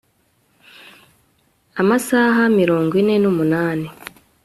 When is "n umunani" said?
3.19-3.87